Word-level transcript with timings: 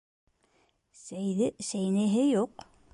Сәйҙе 1.03 1.51
сәйнәйһе 1.71 2.29
юҡ. 2.31 2.71